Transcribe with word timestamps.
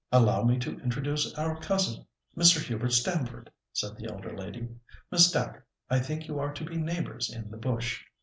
"Allow 0.11 0.45
me 0.45 0.57
to 0.57 0.79
introduce 0.79 1.31
our 1.35 1.59
cousin, 1.59 2.03
Mr. 2.35 2.59
Hubert 2.59 2.89
Stamford," 2.89 3.51
said 3.71 3.95
the 3.97 4.11
elder 4.11 4.35
lady; 4.35 4.67
"Miss 5.11 5.29
Dacre, 5.29 5.67
I 5.91 5.99
think 5.99 6.27
you 6.27 6.39
are 6.39 6.51
to 6.51 6.65
be 6.65 6.77
neighbours 6.77 7.29
in 7.31 7.51
the 7.51 7.57
bush." 7.57 8.03